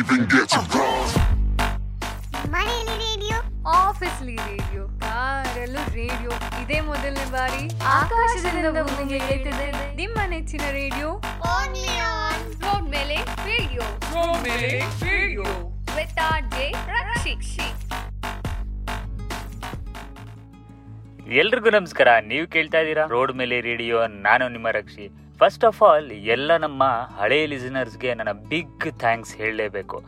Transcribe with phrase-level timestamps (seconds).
[0.00, 1.20] even get to cross.
[2.48, 6.30] ಮನೆಯಲ್ಲಿ radio ಆಫೀಸ್ಲಿ radio ಕಾರಲ್ಲೂ ರೇಡಿಯೋ.
[6.62, 11.08] ಇದೇ ಮೊದಲನೇ ಬಾರಿ ಆಕಾಶದಿಂದ ಭೂಮಿಗೆ ಏರ್ತಿದೆ ನಿಮ್ಮ ನೆಚ್ಚಿನ ರೇಡಿಯೋ.
[11.08, 12.52] Only on.
[12.62, 13.80] ರೋಡ್ ಮೇಲೆ ರೇಡಿಯೋ.
[13.80, 15.42] ರೋಡ್ ಮೇಲೆ ರೇಡಿಯೋ.
[15.96, 17.66] ವಿತ್ ಆರ್ ಜೆ ರಕ್ಷಿಕ್ಷಿ.
[21.34, 22.08] ಎಲ್ರಿಗೂ ನಮಸ್ಕಾರ.
[22.20, 23.06] ನೀವು ಕೇಳ್ತಾ ಇದ್ದೀರಾ?
[23.06, 24.06] ರೋಡ್ ಮೇಲೆ ರೇಡಿಯೋ.
[24.06, 25.10] ನಾನು ನಿಮ್ಮ ರಕ್ಷಿ.
[25.40, 26.84] ಫಸ್ಟ್ ಆಫ್ ಆಲ್ ಎಲ್ಲ ನಮ್ಮ
[27.20, 30.02] ಹಳೆ ಲಿಸನರ್ಸ್ಗೆ ನನ್ನ ಬಿಗ್ ಥ್ಯಾಂಕ್ಸ್ ಹೇಳಲೇಬೇಕು.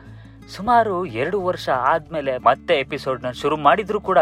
[0.49, 4.19] ಸುಮಾರು ಎರಡು ವರ್ಷ ಆದಮೇಲೆ ಮತ್ತೆ ಎಪಿಸೋಡ್ನ ಶುರು ಮಾಡಿದ್ರು ಕೂಡ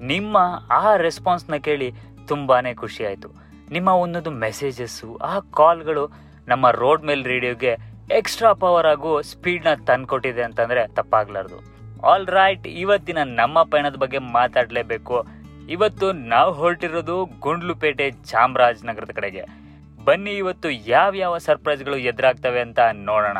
[0.00, 0.36] ನಿಮ್ಮ
[0.70, 1.94] ಆ ರೆಸ್ಪಾನ್ಸ್ನ ಕೇಳಿ
[2.28, 3.28] ತುಂಬಾನೇ ಖುಷಿ ಆಯಿತು.
[3.70, 6.10] ನಿಮ್ಮ ಒಂದೊಂದು ಮೆಸೇಜಸ್ಸು ಆ ಕಾಲ್ಗಳು
[6.48, 7.76] ನಮ್ಮ ರೋಡ್ ಮೇಲ್ ರೇಡಿಯೋಗೆ
[8.10, 11.60] ಎಕ್ಸ್ಟ್ರಾ ಪವರ್ ಆಗೋ ಸ್ಪೀಡ್ನ ತಂದ್ಕೊಟ್ಟಿದೆ ಅಂತಂದರೆ ತಪ್ಪಾಗ್ಲಾರ್ದು.
[12.00, 15.26] ಆಲ್ ರೈಟ್ ಇವತ್ತಿನ ನಮ್ಮ ಪಯಣದ ಬಗ್ಗೆ ಮಾತಾಡಲೇಬೇಕು.
[15.70, 19.67] ಇವತ್ತು ನಾವು ಹೊರಟಿರೋದು ಗುಂಡ್ಲುಪೇಟೆ ಚಾಮರಾಜನಗರದ ಕಡೆಗೆ.
[20.04, 23.38] ಬನ್ನಿ ಇವತ್ತು ಯಾವ ಯಾವ ಸರ್ಪ್ರೈಸ್ಗಳು ಎದುರಾಗ್ತವೆ ಅಂತ ನೋಡೋಣ.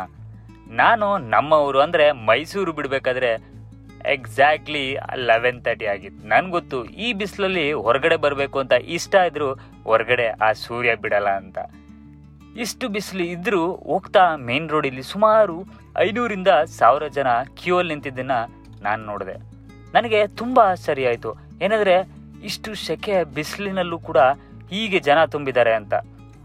[0.67, 3.59] ನಾನು ನಮ್ಮ ಊರು ಅಂದರೆ ಮೈಸೂರು ಬಿಡಬೇಕಾದ್ರೆ
[4.05, 6.27] ಎಕ್ಸಾಕ್ಟ್ಲಿ ಲೆವೆನ್ ತರ್ಟಿ ಆಗಿತ್ತು.
[6.27, 9.53] ನನಗೊತ್ತು ಈ ಬಿಸಿಲಲ್ಲಿ ಹೊರಗಡೆ ಬರಬೇಕು ಅಂತ ಇಷ್ಟ ಇದ್ದರೂ
[9.83, 11.57] ಹೊರಗಡೆ ಆ ಸೂರ್ಯ ಬಿಡಲ್ಲ ಅಂತ.
[12.57, 15.65] ಇಷ್ಟು ಬಿಸಿಲು ಇದ್ದರೂ ಹೋಗ್ತಾ ಮೇನ್ ರೋಡಲ್ಲಿ ಸುಮಾರು
[15.97, 18.31] ಐನೂರಿಂದ ಸಾವಿರ ಜನ ಕ್ಯೂ ಅಲ್ಲಿ ನಿಂತಿದ್ದನ್ನ
[18.81, 19.35] ನಾನು ನೋಡಿದೆ.
[19.93, 21.33] ನನಗೆ ತುಂಬ ಆಶ್ಚರ್ಯ ಆಯಿತು.
[21.61, 21.95] ಏನಂದ್ರೆ
[22.43, 24.17] ಇಷ್ಟು ಸೆಕೆ ಬಿಸಿಲಿನಲ್ಲೂ ಕೂಡ
[24.69, 25.93] ಹೀಗೆ ಜನ ತುಂಬಿದ್ದಾರೆ ಅಂತ.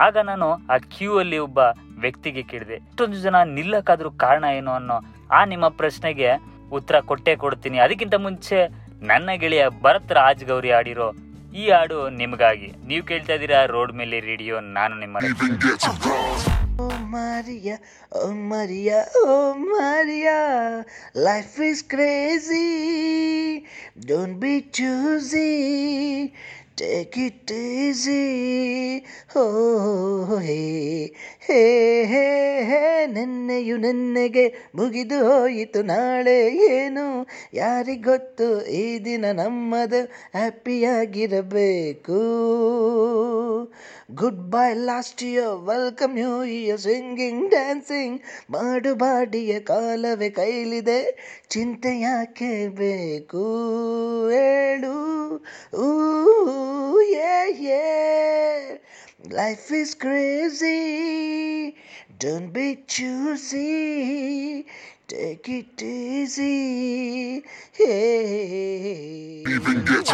[0.01, 1.59] ಆಗ ನಾನು ಆ ಕ್ಯೂ ಅಲ್ಲಿ ಒಬ್ಬ
[1.99, 6.31] ವ್ಯಕ್ತಿಗೆ ಕೇಳಿದೆ ಇಷ್ಟೊಂದು ಜನ ನಿಲ್ಲಕ್ಕಾದ್ರೂ ಕಾರಣ ಏನು ಅನ್ನೋ ಆ ನಿಮ್ಮ ಪ್ರಶ್ನೆಗೆ
[6.73, 7.79] ಉತ್ತರ ಕೊಟ್ಟೆ ಕೊಡ್ತೀನಿ.
[7.79, 8.69] ಅದಕ್ಕಿಂತ ಮುಂಚೆ
[9.03, 11.13] ನನ್ನ ಗೆಳೆಯ ಭರತ್ ರಾಜ್ ಗೌರಿ ಆಡಿರೋ
[11.55, 12.73] ಈ ಹಾಡು ನಿಮಗಾಗಿ.
[12.87, 15.19] ನೀವು ಕೇಳ್ತಾ ಇದ್ದೀರಾ ರೋಡ್ ಮೇಲೆ ರೇಡಿಯೋ ನಾನು ನಿಮ್ಮ.
[16.77, 17.75] Oh Maria,
[18.13, 20.39] oh Maria, oh Maria,
[21.17, 21.83] life is
[26.77, 27.35] crazy.
[27.37, 28.15] Don't be
[29.35, 29.43] ಹೋ
[30.39, 34.45] hey, hey, hey, hey, ನೆನ್ನೆಯು ನೆನ್ನೆಗೆ
[34.77, 36.37] ಮುಗಿದು ಹೋಯಿತು ನಾಳೆ
[36.69, 37.05] ಏನು
[37.55, 38.49] ಯಾರಿಗೊತ್ತು
[38.81, 40.01] ಈ ದಿನ ನಮ್ಮದು
[40.37, 42.21] ಹ್ಯಾಪಿಯಾಗಿರಬೇಕು
[44.13, 48.19] good bye last year welcome you year singing dancing
[48.51, 51.01] ಮಾಡು ಬಾಡಿಯ ಕಾಲವೇ ಕೈಲಿದೆ
[51.51, 53.45] ಚಿಂತೆ ಯಾಕೆ ಬೇಕು
[54.31, 54.95] ಹೇಳು
[55.81, 55.89] ಊ
[57.15, 57.35] ಯೇ
[57.67, 58.61] yeah.
[59.35, 60.79] Life is crazy
[62.25, 63.69] don't be choosy
[65.09, 66.55] take it easy.
[67.79, 67.93] Hey
[69.55, 70.11] Even get.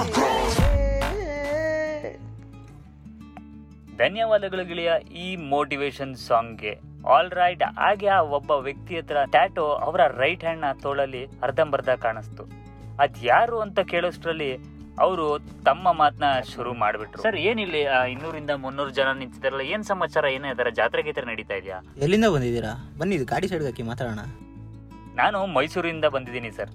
[4.00, 4.90] ಧನ್ಯವಾದಗಳು ಗೆಳೆಯ
[5.22, 6.72] ಈ ಮೋಟಿವೇಶನ್ ಸಾಂಗ್ಗೆ
[7.06, 12.44] ಆಲ್ ರೈಟ್ ಹಾಗೆ ಆ ಒಬ್ಬ ವ್ಯಕ್ತಿ ಹತ್ರ ಟ್ಯಾಟೋ ಅವರ ರೈಟ್ ಹ್ಯಾಂಡ್ನ ತೋಳಲ್ಲಿ ಅರ್ಧಂಬರ್ಧ ಕಾಣಿಸ್ತು
[13.00, 14.50] ಅದ್ಯಾರು ಅಂತ ಕೇಳೋಷ್ಟ್ರಲ್ಲಿ
[15.00, 15.26] ಅವರು
[15.64, 17.22] ತಮ್ಮ ಮಾತನ್ನ ಶುರು ಮಾಡ್ಬಿಟ್ರು.
[17.22, 21.78] ಸರ್ ಏನಿಲ್ಲ ಆ, ಇನ್ನೂರಿಂದ ಮುನ್ನೂರು ಜನ ನಿಂತಿದ್ದಾರಲ್ಲ ಏನ್ ಸಮಾಚಾರ ಏನೇ ಅದರ ಜಾತ್ರೆ ಗೀತ್ರೆ ನಡೀತಾ ಇದೆಯಾ?
[21.96, 22.72] ಎಲ್ಲಿಂದ ಬಂದಿದ್ದೀರಾ?
[22.98, 24.22] ಬನ್ನಿ ಇದು ಗಾಡಿ ಸೈಡ್ ಹಾಕಿ ಮಾತಾಡೋಣ.
[25.14, 26.72] ನಾನು ಮೈಸೂರಿಂದ ಬಂದಿದ್ದೀನಿ ಸರ್.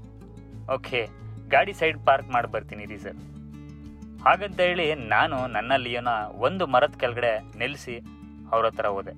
[0.73, 1.01] ಓಕೆ
[1.47, 3.19] ಗಾಡಿ ಸೈಡ್ ಪಾರ್ಕ್ ಮಾಡಿ ಬರ್ತೀನಿ ರೀ ಸರ್.
[4.25, 6.11] ಹಾಗಂತ ಹೇಳಿ ನಾನು ನನ್ನ ಲಿಯೋನ
[6.47, 7.95] ಒಂದು ಮರದ ಕೆಳಗಡೆ ನೆಲೆಸಿ
[8.51, 9.13] ಅವ್ರ ಹತ್ರ ಹೋದೆ.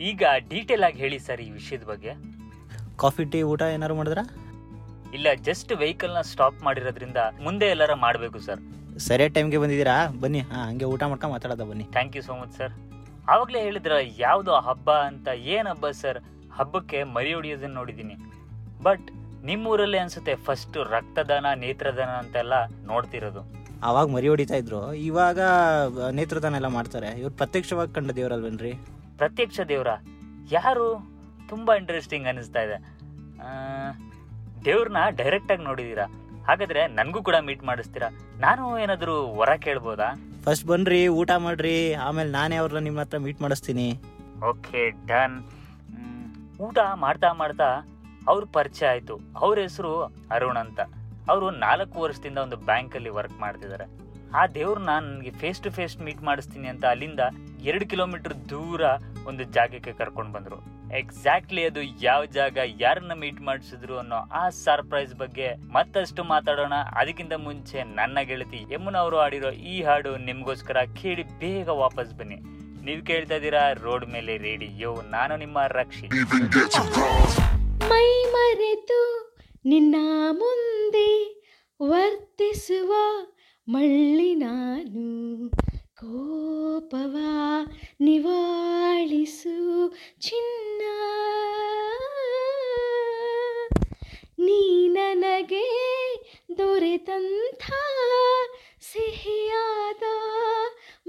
[0.00, 2.12] ಈಗ ಡೀಟೇಲ್ ಆಗಿ ಹೇಳಿ ಸರ್ ಈ ವಿಷಯದ ಬಗ್ಗೆ.
[2.96, 4.22] ಕಾಫಿ ಟೀ ಊಟ ಏನಾದ್ರು ಮಾಡಿದ್ರಾ?
[5.14, 8.60] ಇಲ್ಲ ಜಸ್ಟ್ ವೆಹಿಕಲ್ನ ಸ್ಟಾಪ್ ಮಾಡಿರೋದ್ರಿಂದ ಮುಂದೆ ಎಲ್ಲಾರ ಮಾಡಬೇಕು ಸರ್
[8.98, 10.06] ಸರಿಯಾದ ಟೈಮ್ಗೆ ಬಂದಿದ್ದೀರಾ?
[10.20, 10.40] ಬನ್ನಿ.
[10.40, 11.84] ಹಾಂ ಹಂಗೆ ಊಟ ಮಾಡ್ಕೊಂಡು ಮಾತಾಡೋದ ಬನ್ನಿ.
[11.84, 12.72] Thank you so much sir
[13.28, 16.18] ಆವಾಗಲೇ ಹೇಳಿದ್ರ ಯಾವುದು ಹಬ್ಬ ಅಂತ ಏನು ಹಬ್ಬ ಸರ್
[16.52, 18.14] ಹಬ್ಬಕ್ಕೆ ಮರಿ ಹೊಡಿಯೋದನ್ನ ನೋಡಿದ್ದೀನಿ.
[18.82, 19.10] ಬಟ್
[19.44, 23.42] ನಿಮ್ಮೂರಲ್ಲೇ ಅನ್ಸುತ್ತೆ ಫಸ್ಟ್ ರಕ್ತದಾನ ನೇತ್ರದಾನ ಅಂತೆಲ್ಲ ನೋಡ್ತಿರೋದು.
[23.82, 24.94] ಆವಾಗ ಮರಿ ಹೊಡಿತಾ ಇದ್ರು.
[24.94, 25.40] ಇವಾಗ
[26.10, 27.20] ನೇತ್ರದಾನ ಎಲ್ಲ ಮಾಡ್ತಾರೆ.
[27.20, 28.72] ಇವ್ರು ಪ್ರತ್ಯಕ್ಷವಾಗಿ ಕಂಡ ದೇವರಲ್ವೇನ್ರಿ?
[29.16, 29.88] ಪ್ರತ್ಯಕ್ಷ ದೇವ್ರ?
[30.50, 31.10] ಯಾರು?
[31.48, 32.98] ತುಂಬಾ ಇಂಟ್ರೆಸ್ಟಿಂಗ್ ಅನಿಸ್ತಾ ಇದೆ.
[34.64, 36.06] ದೇವ್ರನ್ನ ಡೈರೆಕ್ಟಾಗಿ ನೋಡಿದೀರಾ?
[36.48, 38.08] ಹಾಗಾದ್ರೆ ನನಗೂ ಕೂಡ ಮೀಟ್ ಮಾಡಿಸ್ತೀರಾ.
[38.38, 40.14] ನಾನು ಏನಾದರೂ ವರ ಕೇಳ್ಬೋದಾ?
[40.44, 44.00] ಫಸ್ಟ್ ಬನ್ರಿ ಊಟ ಮಾಡ್ರಿ ಆಮೇಲೆ ನಾನೇ ಅವ್ರನ್ನ ನಿಮ್ಮ ಹತ್ರ ಮೀಟ್ ಮಾಡಿಸ್ತೀನಿ.
[44.48, 45.38] ಓಕೆ ಡನ್
[46.60, 47.88] ಊಟ ಮಾಡ್ತಾ ಮಾಡ್ತಾ
[48.28, 49.20] ಅವ್ರ ಪರಿಚಯ ಆಯ್ತು.
[49.36, 50.80] ಅವ್ರ ಹೆಸರು ಅರುಣ್ ಅಂತ.
[51.28, 53.86] ಅವರು ನಾಲ್ಕು ವರ್ಷದಿಂದ ಒಂದು ಬ್ಯಾಂಕ್ ಅಲ್ಲಿ ವರ್ಕ್ ಮಾಡ್ತಿದ್ದಾರೆ
[54.34, 57.20] ಆ ದೇವ್ರನ್ನ ನನಗೆ ಫೇಸ್ ಟು ಫೇಸ್ ಮೀಟ್ ಮಾಡಿಸ್ತೀನಿ ಅಂತ ಅಲ್ಲಿಂದ
[57.62, 58.80] ಎರಡು ಕಿಲೋಮೀಟರ್ ದೂರ
[59.26, 60.77] ಒಂದು ಜಾಗಕ್ಕೆ ಕರ್ಕೊಂಡು ಬಂದ್ರು.
[60.96, 66.72] ಎಕ್ಸಾಕ್ಟ್ಲಿ ಅದು ಯಾವ ಜಾಗ ಯಾರನ್ನ ಮೀಟ್ ಮಾಡಿಸಿದ್ರು ಅನ್ನೋ ಆ ಸರ್ಪ್ರೈಸ್ ಬಗ್ಗೆ ಮತ್ತಷ್ಟು ಮಾತಾಡೋಣ.
[66.72, 72.36] ಅದಕ್ಕಿಂತ ಮುಂಚೆ ನನ್ನ ಗೆಳತಿ ಯಮುನಾ ಅವರು ಆಡಿರೋ ಈ ಹಾಡು ನಿಮ್ಗೋಸ್ಕರ ಕೇಳಿ ಬೇಗ ವಾಪಸ್ ಬನ್ನಿ.
[72.84, 76.08] ನೀವು ಕೇಳ್ತಾ ಇದ್ದೀರಾ ರೋಡ್ ಮೇಲೆ ರೇಡಿಯೋ ನಾನು ನಿಮ್ಮ ರಕ್ಷಿ.
[77.88, 79.00] ಮೈ ಮರೆತು
[79.64, 79.96] ನಿನ್ನ
[80.30, 81.08] ಮುಂದೆ
[81.82, 82.92] ವರ್ತಿಸುವ
[83.68, 85.48] ಮಳ್ಳಿ ನಾನು.
[86.00, 87.16] ಕೋಪವ
[88.00, 89.54] ನಿವಾಳಿಸು
[90.20, 90.82] ಚಿನ್ನ.
[94.38, 95.64] ನೀ ನನಗೆ
[96.58, 97.64] ದೊರೆತಂಥ
[98.92, 100.02] ಸಿಹಿಯಾದ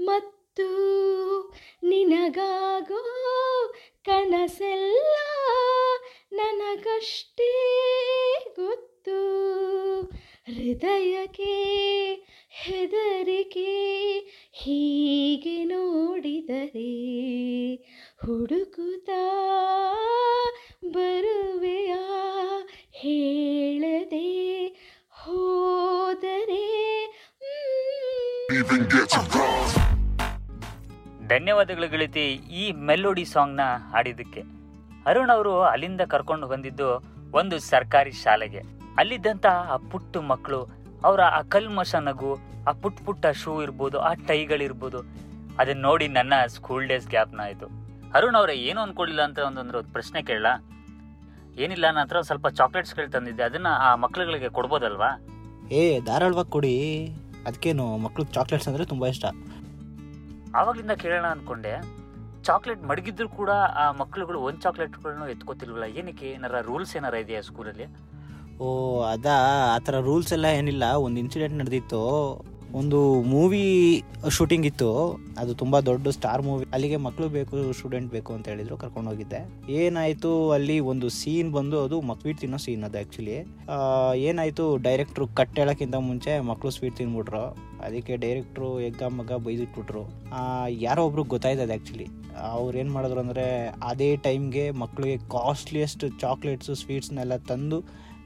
[0.04, 0.68] ಮತ್ತು
[1.82, 3.04] ನಿನಗಾಗೋ
[4.04, 5.16] ಕನಸೆಲ್ಲ
[6.32, 7.52] ನನಗಷ್ಟೇ
[8.56, 9.18] ಗೊತ್ತು.
[10.46, 11.56] ಹೃದಯಕ್ಕೆ
[12.50, 13.79] ಹೆದರಿಕೆ
[14.62, 16.90] ಹೀಗೆ ನೋಡಿದರೆ
[18.26, 19.22] ಹುಡುಕುತ್ತಾ
[20.90, 21.94] ಬರುವೆಯ?
[22.92, 24.66] ಹೇಳದೆ
[25.24, 26.60] ಹೋದರೆ.
[31.28, 33.60] ಧನ್ಯವಾದಗಳು ಗೆಳತಿ ಈ ಮೆಲೋಡಿ ಸಾಂಗ್ನ
[33.92, 34.40] ಹಾಡಿದ್ದಕ್ಕೆ.
[35.06, 37.02] ಅರುಣ್ ಅವರು ಅಲ್ಲಿಂದ ಕರ್ಕೊಂಡು ಬಂದಿದ್ದು
[37.32, 38.60] ಒಂದು ಸರ್ಕಾರಿ ಶಾಲೆಗೆ.
[38.96, 42.38] ಅಲ್ಲಿದ್ದಂತಹ ಆ ಪುಟ್ಟ ಮಕ್ಕಳು ಅವರ ಆ ಕಲ್ಮಶ ನಗು
[42.68, 44.98] ಆ ಪುಟ್ ಪುಟ್ಟ ಶೂ ಇರ್ಬೋದು ಆ ಟೈಗಳಿರ್ಬೋದು
[45.58, 47.66] ಅದನ್ನ ನೋಡಿ ನನ್ನ ಸ್ಕೂಲ್ ಡೇಸ್ ಗ್ಯಾಪ್ನ ಆಯಿತು.
[48.14, 50.46] ಅರುಣ್ ಅವರೇ ಏನು ಅನ್ಕೊಳ್ಳಿಲ್ಲ ಅಂತ ಒಂದೊಂದು ಒಂದು ಪ್ರಶ್ನೆ ಕೇಳಲ್ಲ
[51.58, 53.42] ಏನಿಲ್ಲ ನನ್ನ ಹತ್ರ ಸ್ವಲ್ಪ ಚಾಕ್ಲೇಟ್ಸ್ಗಳು ತಂದಿದ್ದೆ.
[53.42, 55.10] ಅದನ್ನ ಆ ಮಕ್ಳುಗಳಿಗೆ ಕೊಡ್ಬೋದಲ್ವಾ?
[55.70, 57.06] ಏ ಧಾರಾಳವಾಗಿ ಕೊಡಿ.
[57.46, 59.24] ಅದಕ್ಕೇನು ಮಕ್ಳು ಚಾಕ್ಲೇಟ್ಸ್ ಅಂದರೆ ತುಂಬ ಇಷ್ಟ.
[60.54, 62.00] ಆವಾಗ್ಲಿಂದ ಕೇಳೋಣ ಅನ್ಕೊಂಡೆ.
[62.42, 65.84] ಚಾಕ್ಲೇಟ್ ಮಡಗಿದ್ರು ಕೂಡ ಆ ಮಕ್ಳುಗಳು ಒಂದು ಚಾಕ್ಲೇಟ್ಗಳನ್ನು ಎತ್ಕೋತಿಲ್ವಲ್ಲ?
[65.84, 66.26] ಏನಕ್ಕೆ?
[66.26, 67.86] ಏನಾರ ರೂಲ್ಸ್ ಏನಾರ ಇದೆಯಾ ಸ್ಕೂಲಲ್ಲಿ
[68.64, 68.68] ಓ,
[69.12, 69.34] ಅದಾ?
[69.74, 70.84] ಆ ಥರ ರೂಲ್ಸ್ ಎಲ್ಲ ಏನಿಲ್ಲ.
[71.04, 72.00] ಒಂದು ಇನ್ಸಿಡೆಂಟ್ ನಡೆದಿತ್ತು.
[72.78, 72.98] ಒಂದು
[73.30, 73.62] ಮೂವಿ
[74.36, 74.88] ಶೂಟಿಂಗ್ ಇತ್ತು.
[75.40, 79.40] ಅದು ತುಂಬ ದೊಡ್ಡ ಸ್ಟಾರ್ ಮೂವಿ ಅಲ್ಲಿಗೆ ಮಕ್ಕಳು ಬೇಕು ಸ್ಟೂಡೆಂಟ್ ಬೇಕು ಅಂತ ಹೇಳಿದ್ರು ಕರ್ಕೊಂಡು ಹೋಗಿದ್ದೆ
[79.84, 80.32] ಏನಾಯಿತು?
[80.56, 83.36] ಅಲ್ಲಿ ಒಂದು ಸೀನ್ ಬಂದು ಅದು ಸ್ವೀಟ್ ತಿನ್ನೋ ಸೀನ್ ಅದು ಆ್ಯಕ್ಚುಲಿ
[84.28, 84.66] ಏನಾಯಿತು?
[84.86, 87.44] ಡೈರೆಕ್ಟ್ರು ಕಟ್ ಹೇಳೋಕ್ಕಿಂತ ಮುಂಚೆ ಮಕ್ಕಳು ಸ್ವೀಟ್ ತಿನ್ಬಿಟ್ರು.
[87.86, 90.04] ಅದಕ್ಕೆ ಡೈರೆಕ್ಟ್ರು ಎಗ್ಗ ಮಗ ಬೈದಿಟ್ಬಿಟ್ರು.
[90.86, 92.08] ಯಾರೋ ಒಬ್ರು ಗೊತ್ತಾಯ್ತದೆ ಆ್ಯಕ್ಚುಲಿ
[92.52, 93.46] ಅವ್ರು ಏನು ಮಾಡಿದ್ರು ಅಂದರೆ,
[93.90, 97.80] ಅದೇ ಟೈಮ್ಗೆ ಮಕ್ಕಳಿಗೆ ಕಾಸ್ಟ್ಲಿಯೆಸ್ಟ್ ಚಾಕ್ಲೇಟ್ಸು ಸ್ವೀಟ್ಸ್ನೆಲ್ಲ ತಂದು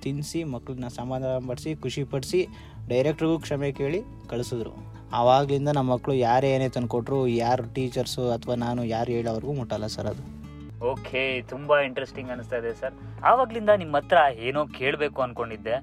[0.05, 2.41] ತಿನ್ನಿಸಿ ಮಕ್ಕಳನ್ನ ಸಮಾಧಾನ ಪಡಿಸಿ ಖುಷಿಪಡಿಸಿ
[2.89, 4.73] ಡೈರೆಕ್ಟ್ರಿಗೂ ಕ್ಷಮೆ ಕೇಳಿ ಕಳಿಸಿದ್ರು.
[5.13, 10.25] ಆವಾಗಲಿಂದ ನಮ್ಮ ಮಕ್ಕಳು ಯಾರೇ ಏನೇ ತಂದುಕೊಟ್ರು ಯಾರು ಟೀಚರ್ಸು ಅಥವಾ ನಾನು ಯಾರು ಹೇಳೋವ್ರಿಗೂ ಮುಟ್ಟಲ್ಲ ಸರ್ ಅದು.
[10.93, 12.95] ಓಕೆ, ತುಂಬ ಇಂಟ್ರೆಸ್ಟಿಂಗ್ ಅನಿಸ್ತಾ ಇದೆ ಸರ್.
[13.25, 14.19] ಆವಾಗಲಿಂದ ನಿಮ್ಮ ಹತ್ರ
[14.49, 15.77] ಏನೋ ಕೇಳಬೇಕು ಅನ್ಕೊಂಡಿದ್ದೆ.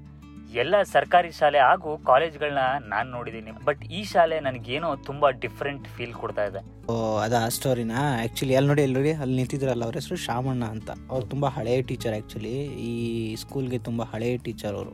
[0.60, 6.44] ಎಲ್ಲ ಸರ್ಕಾರಿ ಶಾಲೆ ಹಾಗೂ ಕಾಲೇಜ್ಗಳನ್ನ ನಾನು ನೋಡಿದ್ದೀನಿ ಬಟ್ ಈ ಶಾಲೆ ನನಗೇನೋ ತುಂಬಾ ಡಿಫ್ರೆಂಟ್ ಫೀಲ್ ಕೊಡ್ತಾ
[6.44, 6.60] ಇದೆ.
[6.86, 10.90] ಓ, ಅದ ಸ್ಟೋರಿನಾ ಆ್ಯಕ್ಚುಲಿ ಅಲ್ಲಿ ನೋಡಿ, ಅಲ್ಲಿ ಅಲ್ಲಿ ನಿಂತಿದ್ರಲ್ಲ ಅವ್ರ ಹೆಸರು ಶಾಮಣ್ಣ ಅಂತ.
[11.10, 14.92] ಅವ್ರು ತುಂಬ ಹಳೆಯ ಟೀಚರ್ ಆ್ಯಕ್ಚುಲಿ ಈ ಸ್ಕೂಲ್ಗೆ ತುಂಬ ಹಳೆಯ ಟೀಚರ್ ಅವರು.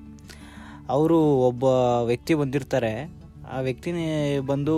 [0.89, 1.65] ಅವರು ಒಬ್ಬ
[2.05, 2.93] ವ್ಯಕ್ತಿ ಬಂದಿರ್ತಾರೆ.
[3.51, 4.77] ಆ ವ್ಯಕ್ತಿನೇ ಬಂದು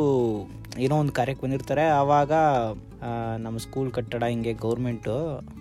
[0.79, 1.85] ಏನೋ ಒಂದು ಕಾರ್ಯಕ್ಕೆ ಬಂದಿರ್ತಾರೆ.
[1.89, 2.33] ಆವಾಗ
[3.39, 5.15] ನಮ್ಮ ಸ್ಕೂಲ್ ಕಟ್ಟಡ ಹಿಂಗೆ ಗೌರ್ಮೆಂಟು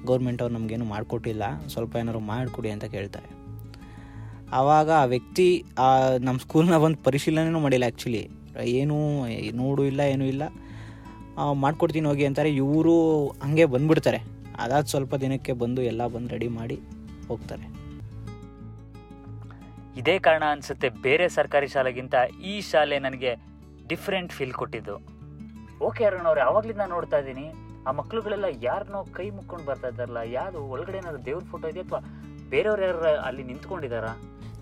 [0.06, 1.44] ಗೌರ್ಮೆಂಟ್ ಅವ್ರು ನಮಗೇನು ಮಾಡಿಕೊಟ್ಟಿಲ್ಲ.
[1.68, 3.38] ಸ್ವಲ್ಪ ಏನಾದ್ರು ಮಾಡಿಕೊಡಿ ಅಂತ ಕೇಳ್ತಾರೆ.
[4.57, 5.47] ಆವಾಗ ಆ ವ್ಯಕ್ತಿ,
[5.77, 5.87] ಆ
[6.27, 8.21] ನಮ್ಮ ಸ್ಕೂಲ್ನ ಒಂದು ಪರಿಶೀಲನೆಯೂ ಮಾಡಿಲ್ಲ ಆ್ಯಕ್ಚುಲಿ
[8.79, 8.97] ಏನೂ,
[9.61, 10.43] ನೋಡು ಇಲ್ಲ, ಏನೂ ಇಲ್ಲ.
[11.63, 12.49] ಮಾಡ್ಕೊಡ್ತೀನಿ ಹೋಗಿ ಅಂತಾರೆ.
[12.61, 12.95] ಇವರು
[13.43, 14.19] ಹಂಗೆ ಬಂದ್ಬಿಡ್ತಾರೆ.
[14.63, 16.77] ಅದಾದ ಸ್ವಲ್ಪ ದಿನಕ್ಕೆ ಬಂದು ಎಲ್ಲ ಬಂದು ರೆಡಿ ಮಾಡಿ
[17.27, 17.65] ಹೋಗ್ತಾರೆ.
[19.99, 22.15] ಇದೇ ಕಾರಣ ಅನಿಸುತ್ತೆ ಬೇರೆ ಸರ್ಕಾರಿ ಶಾಲೆಗಿಂತ
[22.51, 23.31] ಈ ಶಾಲೆ ನನಗೆ
[23.87, 24.95] ಡಿಫ್ರೆಂಟ್ ಫೀಲ್ ಕೊಟ್ಟಿದ್ದು.
[25.87, 27.47] ಓಕೆ ಅರುಣ್ ಅವ್ರೆ ಯಾವಾಗಲಿಂದ ನೋಡ್ತಾ ಇದ್ದೀನಿ.
[27.87, 32.01] ಆ ಮಕ್ಳುಗಳೆಲ್ಲ ಯಾರನ್ನೋ ಕೈ ಮುಕ್ಕೊಂಡು ಬರ್ತಾ ಇದ್ದಾರಲ್ಲ, ಯಾರು ಒಳಗಡೆ ಏನಾದ್ರು ದೇವ್ರ ಫೋಟೋ ಇದೆಯಾ ಅಥವಾ
[32.53, 34.11] ಬೇರೆಯವ್ರು ಯಾರು ಅಲ್ಲಿ ನಿಂತ್ಕೊಂಡಿದಾರಾ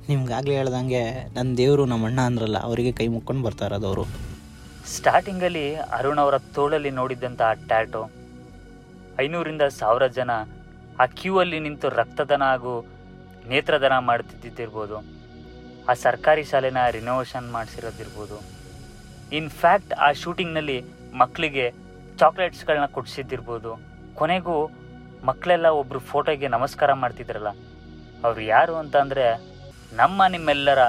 [0.09, 1.01] ನಿಮ್ಗಾಗಲೇ ಹೇಳ್ದಂಗೆ
[1.35, 4.03] ನನ್ನ ದೇವರು ನಮ್ಮ ಅಣ್ಣ ಅಂದ್ರಲ್ಲ, ಅವರಿಗೆ ಕೈ ಮುಕ್ಕೊಂಡು ಬರ್ತಾ ಇರೋದು ಅವರು.
[4.93, 5.63] ಸ್ಟಾರ್ಟಿಂಗಲ್ಲಿ
[5.97, 8.03] ಅರುಣ್ ಅವರ ತೋಳಲ್ಲಿ ನೋಡಿದ್ದಂಥ ಆ ಟ್ಯಾಟೋ.
[9.23, 10.31] ಐನೂರಿಂದ ಸಾವಿರ ಜನ
[11.03, 12.73] ಆ ಕ್ಯೂ ಅಲ್ಲಿ ನಿಂತು ರಕ್ತದಾನ ಹಾಗೂ
[13.51, 14.97] ನೇತ್ರದಾನ ಮಾಡ್ತಿದ್ದಿದ್ದಿರ್ಬೋದು.
[15.89, 18.37] ಆ ಸರ್ಕಾರಿ ಶಾಲೆನ ರಿನೋವೇಷನ್ ಮಾಡಿಸಿರೋದಿರ್ಬೋದು.
[19.39, 20.77] ಇನ್ಫ್ಯಾಕ್ಟ್ ಆ ಶೂಟಿಂಗ್ನಲ್ಲಿ
[21.21, 21.65] ಮಕ್ಕಳಿಗೆ
[22.21, 23.71] ಚಾಕ್ಲೇಟ್ಸ್ಗಳನ್ನ ಕೊಡಿಸಿದ್ದಿರ್ಬೋದು.
[24.19, 24.57] ಕೊನೆಗೂ
[25.29, 27.51] ಮಕ್ಕಳೆಲ್ಲ ಒಬ್ಬರು ಫೋಟೋಗೆ ನಮಸ್ಕಾರ ಮಾಡ್ತಿದ್ರಲ್ಲ,
[28.25, 28.95] ಅವರು ಯಾರು ಅಂತ
[29.99, 30.81] ನಮ್ಮ ನಿಮ್ಮೆಲ್ಲರ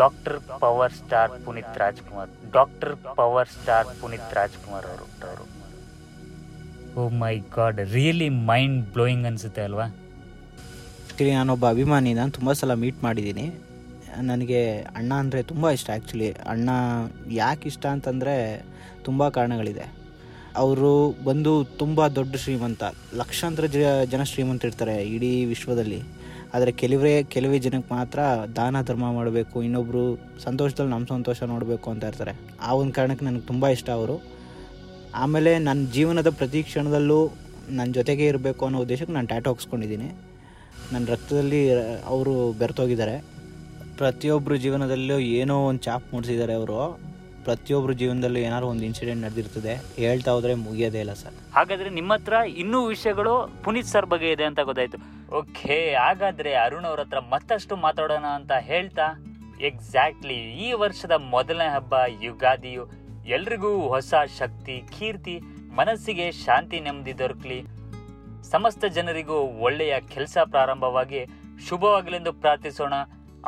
[0.00, 5.46] doctor power star Puneeth Rajkumar doctor power star Puneeth Rajkumar ಅವರು ಅವರು
[7.00, 9.86] ಓ my god really mind blowing ಅನಿಸುತ್ತೆ ಅಲ್ವಾ?
[9.86, 13.46] ಆ್ಯಕ್ಚುಲಿ ನಾನೊಬ್ಬ ಅಭಿಮಾನಿ, ನಾನು ತುಂಬ ಸಲ ಮೀಟ್ ಮಾಡಿದ್ದೀನಿ.
[14.30, 14.60] ನನಗೆ
[14.98, 16.70] ಅಣ್ಣ ಅಂದರೆ ತುಂಬ ಇಷ್ಟ ಆ್ಯಕ್ಚುಲಿ ಅಣ್ಣ
[17.42, 18.34] ಯಾಕೆ ಇಷ್ಟ ಅಂತಂದರೆ
[19.08, 19.86] ತುಂಬ ಕಾರಣಗಳಿದೆ.
[20.62, 20.92] ಅವರು
[21.28, 22.82] ಬಂದು ತುಂಬ ದೊಡ್ಡ ಶ್ರೀಮಂತ,
[23.20, 23.66] ಲಕ್ಷಾಂತರ
[24.12, 26.00] ಜನ ಶ್ರೀಮಂತ ಇರ್ತಾರೆ ಇಡೀ ವಿಶ್ವದಲ್ಲಿ.
[26.54, 28.18] ಆದರೆ ಕೆಲವೇ ಕೆಲವೇ ಜನಕ್ಕೆ ಮಾತ್ರ
[28.56, 32.32] ದಾನ, ಧರ್ಮ ಮಾಡಬೇಕು ಇನ್ನೊಬ್ಬರು ಸಂತೋಷದಲ್ಲಿ ನಮ್ಮ ಸಂತೋಷ ನೋಡಬೇಕು ಅಂತ ಇರ್ತಾರೆ.
[32.62, 34.16] ಆ ಒಂದು ಕಾರಣಕ್ಕೆ ನನಗೆ ತುಂಬ ಇಷ್ಟ ಅವರು.
[35.14, 37.32] ಆಮೇಲೆ ನನ್ನ ಜೀವನದ ಪ್ರತಿ ಕ್ಷಣದಲ್ಲೂ
[37.70, 40.08] ನನ್ನ ಜೊತೆಗೆ ಇರಬೇಕು ಅನ್ನೋ ಉದ್ದೇಶಕ್ಕೆ ನಾನು ಟ್ಯಾಟೋ ಹಾಕ್ಸ್ಕೊಂಡಿದ್ದೀನಿ.
[40.92, 41.72] ನನ್ನ ರಕ್ತದಲ್ಲಿ
[42.04, 43.24] ಅವರು ಬೆರೆತೋಗಿದ್ದಾರೆ
[43.96, 47.00] ಪ್ರತಿಯೊಬ್ಬರು ಜೀವನದಲ್ಲೂ ಏನೋ ಒಂದು ಚಾಪ್ ಮೂಡಿಸಿದ್ದಾರೆ ಅವರು.
[47.46, 51.36] ಪ್ರತಿಯೊಬ್ಬರ ಜೀವನದಲ್ಲೂ ಏನಾದ್ರು ಒಂದು ಇನ್ಸಿಡೆಂಟ್ ನಡೆದಿರ್ತದೆ, ಹೇಳ್ತಾ ಹೋದ್ರೆ ಮುಗಿಯೋದೇ ಇಲ್ಲ ಸರ್.
[51.56, 54.98] ಹಾಗಾದ್ರೆ ನಿಮ್ಮ ಹತ್ರ ಇನ್ನೂ ವಿಷಯಗಳು ಪುನೀತ್ ಸರ್ ಬಗ್ಗೆ ಇದೆ ಅಂತ ಗೊತ್ತಾಯ್ತು.
[55.40, 59.06] ಓಕೆ, ಹಾಗಾದ್ರೆ ಅರುಣ್ ಅವ್ರ ಹತ್ರ ಮತ್ತಷ್ಟು ಮಾತಾಡೋಣ ಅಂತ ಹೇಳ್ತಾ
[59.70, 61.94] ಎಕ್ಸಾಕ್ಟ್ಲಿ ಈ ವರ್ಷದ ಮೊದಲನೇ ಹಬ್ಬ,
[62.26, 62.84] ಯುಗಾದಿಯು.
[63.36, 65.36] ಎಲ್ರಿಗೂ ಹೊಸ ಶಕ್ತಿ, ಕೀರ್ತಿ,
[65.80, 67.60] ಮನಸ್ಸಿಗೆ ಶಾಂತಿ ನೆಮ್ಮದಿ ದೊರಕಲಿ.
[68.50, 71.20] ಸಮಸ್ತ ಜನರಿಗೂ ಒಳ್ಳೆಯ ಕೆಲಸ ಪ್ರಾರಂಭವಾಗಿ
[71.66, 72.94] ಶುಭವಾಗಲೆಂದು ಪ್ರಾರ್ಥಿಸೋಣ.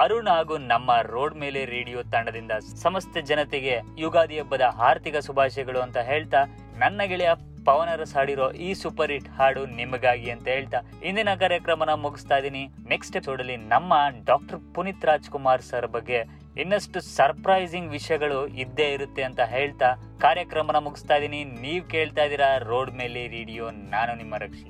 [0.01, 6.41] ಅರುಣ್ ಹಾಗೂ ನಮ್ಮ ರೋಡ್ ಮೇಲೆ ರೇಡಿಯೋ ತಂಡದಿಂದ ಸಮಸ್ತ ಜನತೆಗೆ ಯುಗಾದಿ ಹಬ್ಬದ ಆರ್ಥಿಕ ಶುಭಾಶಯಗಳು ಅಂತ ಹೇಳ್ತಾ
[6.83, 7.33] ನನ್ನ ಗೆಳೆಯ
[7.67, 12.63] ಪವನರಸ್ ಹಾಡಿರೋ ಈ ಸೂಪರ್ ಹಿಟ್ ಹಾಡು ನಿಮಗಾಗಿ ಅಂತ ಹೇಳ್ತಾ ಇಂದಿನ ಕಾರ್ಯಕ್ರಮನ ಮುಗಿಸ್ತಾ ಇದ್ದೀನಿ.
[12.93, 13.93] ನೆಕ್ಸ್ಟ್ ಎಪಿಸೋಡ್ ಅಲ್ಲಿ ನಮ್ಮ
[14.31, 16.21] ಡಾಕ್ಟರ್ ಪುನೀತ್ ರಾಜ್ಕುಮಾರ್ ಸರ್ ಬಗ್ಗೆ
[16.63, 19.91] ಇನ್ನಷ್ಟು ಸರ್ಪ್ರೈಸಿಂಗ್ ವಿಷಯಗಳು ಇದ್ದೇ ಇರುತ್ತೆ ಅಂತ ಹೇಳ್ತಾ
[20.27, 21.45] ಕಾರ್ಯಕ್ರಮನ ಮುಗಿಸ್ತಾ ಇದ್ದೀನಿ.
[21.65, 24.69] ನೀವ್ ಕೇಳ್ತಾ ಇದ್ದೀರಾ ರೋಡ್ ಮೇಲೆ ರೇಡಿಯೋ, ನಾನು ನಿಮ್ಮ ರಕ್ಷಿ.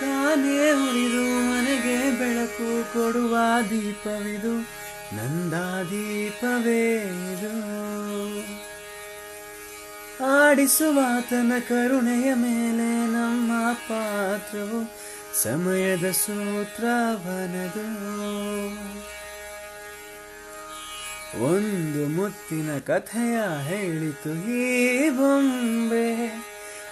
[0.00, 3.38] ತಾನೇ ಉಳಿದು ಮನೆಗೆ ಬೆಳಕು ಕೊಡುವ
[3.70, 4.54] ದೀಪವಿದು,
[5.16, 5.54] ನಂದ
[5.90, 6.96] ದೀಪವೇ
[7.32, 7.52] ಇದು.
[10.40, 14.80] ಆಡಿಸುವಾತನ ಕರುಣೆಯ ಮೇಲೆ ನಮ್ಮ ಪಾತ್ರವು,
[15.42, 17.88] ಸಮಯದ ಸೂತ್ರವನದು
[21.44, 26.47] ಒಂದು ಮುತ್ತಿನ ಕಥೆಯ ಹೇಳಿತು ಈ ಬೊಂಬೆ.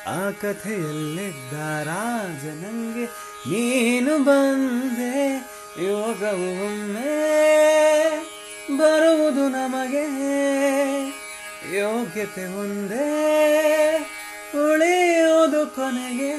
[0.06, 3.06] ಆ ಕಥೆಯಲ್ಲಿದ್ದ ರಾಜ ನಂಗೆ
[3.50, 5.36] ನೀನು ಬಂದೆ,
[5.84, 7.16] ಯೋಗವು ಒಮ್ಮೆ
[8.78, 10.04] ಬರುವುದು ನಮಗೆ.
[11.76, 13.10] ಯೋಗ್ಯತೆ ಒಂದೇ
[14.54, 16.32] ಉಳಿಯೋದು ಕೊನೆಗೆ.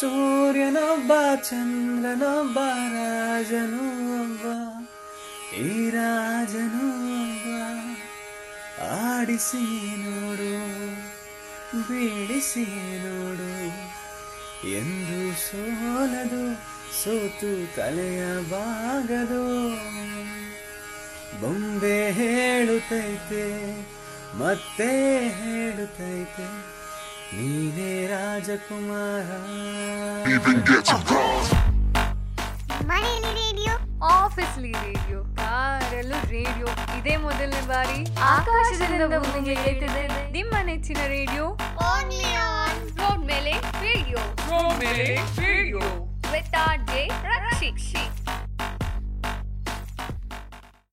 [0.00, 2.58] ಸೂರ್ಯನೊಬ್ಬ, ಚಂದ್ರನೊಬ್ಬ,
[2.92, 3.84] ರಾಜನು
[4.22, 4.44] ಒಬ್ಬ,
[5.54, 6.84] ಈ ರಾಜನು
[7.22, 7.46] ಒಬ್ಬ.
[8.82, 9.62] ಆಡಿಸಿ
[9.96, 11.17] ನೋಡು.
[11.88, 12.64] ಬೀಳಿಸಿ
[13.04, 13.50] ನೋಡು
[14.78, 16.42] ಎಂದು ಸೋಲದು
[17.02, 18.20] ಸೋತು ತಲೆಯ
[18.52, 19.42] ಬಾಗದು
[21.40, 23.44] ಬೊಂಬೆ ಹೇಳುತ್ತೈತೆ
[24.34, 24.90] ಮತ್ತೆ
[25.38, 26.48] ಹೇಳುತ್ತೈತೆ
[27.36, 29.26] ನೀನೇ ರಾಜಕುಮಾರ.
[30.34, 31.04] Even get some
[32.90, 33.74] ಮನೆಯಲ್ಲಿ ರೇಡಿಯೋ
[34.14, 34.72] ಆಫೀಸ್ಲಿ
[35.98, 36.66] ರೇಡಿಯೋ ಕಾರಲ್ಲೂ ರೇಡಿಯೋ
[36.98, 39.54] ಇದೇ ಮೊದಲನೇ ಬಾರಿ ಆಕಾಶದಿಂದ ಭೂಮಿಗೆ
[40.32, 41.44] ನಿಮ್ಮ ನೆಚ್ಚಿನ ರೇಡಿಯೋ
[43.00, 45.06] ರೋಡ್ ಮೇಲೆ ರೇಡಿಯೋ ರೋಡ್ ಮೇಲೆ
[45.40, 45.80] ರೇಡಿಯೋ
[46.32, 47.80] ವಿತ್ ಆರ್ ಜೆ ರಕ್ಷಿಕ್